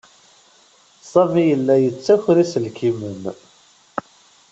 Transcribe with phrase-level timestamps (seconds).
[1.11, 3.21] Sami yella yettaker iselkimen.